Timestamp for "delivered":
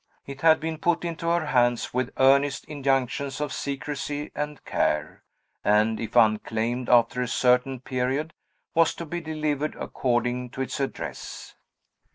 9.21-9.75